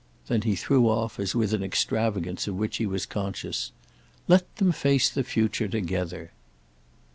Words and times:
Then 0.25 0.41
he 0.41 0.55
threw 0.55 0.89
off 0.89 1.19
as 1.19 1.35
with 1.35 1.53
an 1.53 1.61
extravagance 1.61 2.47
of 2.47 2.55
which 2.55 2.77
he 2.77 2.87
was 2.87 3.05
conscious: 3.05 3.71
"Let 4.27 4.55
them 4.55 4.71
face 4.71 5.11
the 5.11 5.23
future 5.23 5.67
together!" 5.67 6.31